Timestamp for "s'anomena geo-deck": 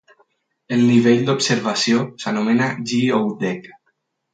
2.25-3.75